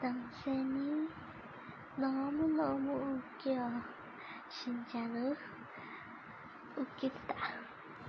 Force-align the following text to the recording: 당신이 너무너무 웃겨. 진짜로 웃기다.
당신이 0.00 1.08
너무너무 1.96 3.18
웃겨. 3.18 3.56
진짜로 4.48 5.36
웃기다. 6.76 7.37